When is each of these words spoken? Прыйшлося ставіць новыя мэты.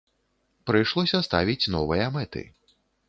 Прыйшлося 0.71 1.21
ставіць 1.27 1.69
новыя 1.75 2.09
мэты. 2.17 2.43